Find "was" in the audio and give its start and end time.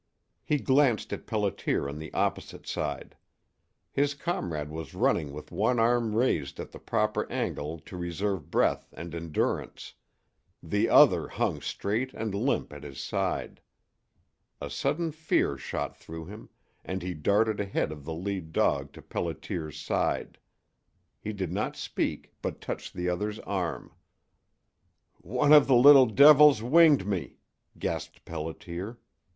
4.71-4.95